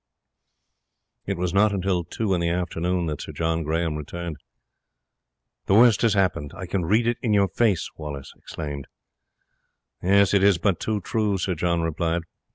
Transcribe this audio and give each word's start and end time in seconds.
It 1.27 1.37
was 1.37 1.53
not 1.53 1.71
until 1.71 2.03
two 2.03 2.33
in 2.33 2.41
the 2.41 2.49
afternoon 2.49 3.05
that 3.05 3.21
Sir 3.21 3.31
John 3.33 3.61
Grahame 3.61 3.97
returned. 3.97 4.37
"The 5.67 5.75
worst 5.75 6.01
has 6.01 6.15
happened; 6.15 6.53
I 6.55 6.65
can 6.65 6.85
read 6.85 7.05
it 7.05 7.17
in 7.21 7.33
your 7.35 7.49
face," 7.49 7.87
Wallace 7.97 8.33
exclaimed. 8.35 8.87
"It 10.01 10.33
is 10.41 10.57
but 10.57 10.79
too 10.79 11.01
true," 11.01 11.37
Sir 11.37 11.53
John 11.53 11.81
replied. 11.83 12.23